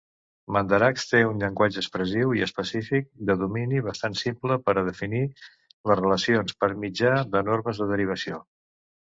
[0.55, 6.59] Mandarax té un llenguatge expressiu i específic de domini bastant simple per definir les relacions
[6.65, 8.43] per mitjà de normes de derivació.